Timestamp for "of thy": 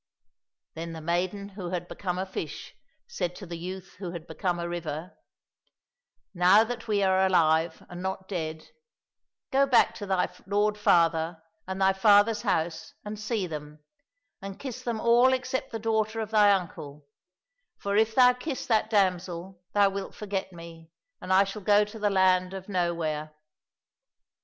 16.19-16.51